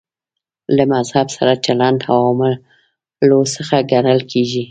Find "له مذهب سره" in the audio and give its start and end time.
0.75-1.53